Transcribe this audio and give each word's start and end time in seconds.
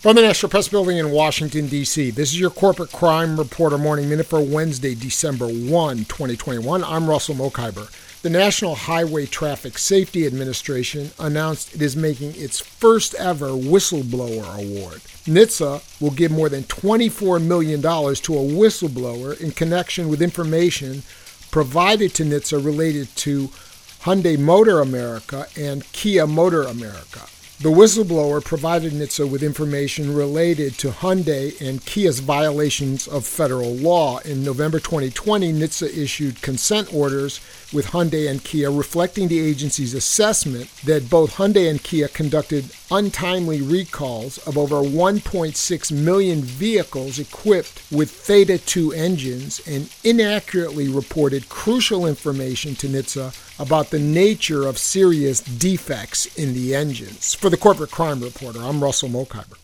From 0.00 0.16
the 0.16 0.22
National 0.22 0.48
Press 0.48 0.66
Building 0.66 0.96
in 0.96 1.10
Washington, 1.10 1.66
D.C., 1.66 2.12
this 2.12 2.30
is 2.30 2.40
your 2.40 2.48
Corporate 2.48 2.90
Crime 2.90 3.36
Reporter 3.38 3.76
Morning 3.76 4.08
Minute 4.08 4.24
for 4.24 4.40
Wednesday, 4.40 4.94
December 4.94 5.46
1, 5.46 6.06
2021. 6.06 6.82
I'm 6.82 7.06
Russell 7.06 7.34
Mokhiber. 7.34 7.92
The 8.22 8.30
National 8.30 8.76
Highway 8.76 9.26
Traffic 9.26 9.76
Safety 9.76 10.26
Administration 10.26 11.10
announced 11.18 11.74
it 11.74 11.82
is 11.82 11.96
making 11.96 12.32
its 12.36 12.60
first 12.60 13.14
ever 13.16 13.48
whistleblower 13.48 14.58
award. 14.58 15.02
NHTSA 15.26 16.00
will 16.00 16.12
give 16.12 16.30
more 16.30 16.48
than 16.48 16.62
$24 16.62 17.46
million 17.46 17.82
to 17.82 17.86
a 17.86 17.98
whistleblower 17.98 19.38
in 19.38 19.50
connection 19.50 20.08
with 20.08 20.22
information 20.22 21.02
provided 21.50 22.14
to 22.14 22.24
NHTSA 22.24 22.64
related 22.64 23.14
to 23.16 23.48
Hyundai 24.04 24.38
Motor 24.38 24.80
America 24.80 25.46
and 25.58 25.84
Kia 25.92 26.26
Motor 26.26 26.62
America. 26.62 27.20
The 27.62 27.68
whistleblower 27.68 28.42
provided 28.42 28.94
NHTSA 28.94 29.30
with 29.30 29.42
information 29.42 30.14
related 30.14 30.78
to 30.78 30.88
Hyundai 30.88 31.60
and 31.60 31.84
Kia's 31.84 32.20
violations 32.20 33.06
of 33.06 33.26
federal 33.26 33.74
law. 33.74 34.20
In 34.20 34.42
November 34.42 34.80
2020, 34.80 35.52
NHTSA 35.52 35.94
issued 35.94 36.40
consent 36.40 36.88
orders 36.94 37.38
with 37.70 37.88
Hyundai 37.88 38.30
and 38.30 38.42
Kia 38.42 38.70
reflecting 38.70 39.28
the 39.28 39.40
agency's 39.40 39.92
assessment 39.92 40.70
that 40.84 41.10
both 41.10 41.34
Hyundai 41.34 41.68
and 41.68 41.82
Kia 41.82 42.08
conducted 42.08 42.64
untimely 42.90 43.62
recalls 43.62 44.38
of 44.46 44.58
over 44.58 44.76
1.6 44.76 45.92
million 45.92 46.42
vehicles 46.42 47.18
equipped 47.18 47.82
with 47.90 48.10
Theta 48.10 48.58
2 48.58 48.92
engines 48.92 49.60
and 49.66 49.92
inaccurately 50.04 50.88
reported 50.88 51.48
crucial 51.48 52.06
information 52.06 52.74
to 52.76 52.88
NHTSA 52.88 53.60
about 53.60 53.90
the 53.90 53.98
nature 53.98 54.66
of 54.66 54.78
serious 54.78 55.40
defects 55.40 56.26
in 56.36 56.54
the 56.54 56.74
engines. 56.74 57.34
For 57.34 57.50
the 57.50 57.56
Corporate 57.56 57.90
Crime 57.90 58.20
Reporter, 58.20 58.60
I'm 58.60 58.82
Russell 58.82 59.08
Mokhiber. 59.08 59.56